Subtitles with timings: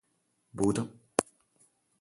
[0.53, 0.87] ഭൂതം